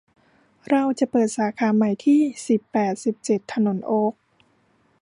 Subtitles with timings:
[0.69, 4.13] เราจะเปิดสาขาใหม่ที่ สิบ แปดสิบเจ็ด ถนนโอ๊ค